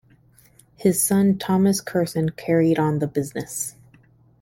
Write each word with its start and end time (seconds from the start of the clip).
His 0.77 0.99
son 0.99 1.37
Thomas 1.37 1.79
Curson 1.79 2.31
carried 2.31 2.79
on 2.79 2.97
the 2.97 3.05
business. 3.05 3.75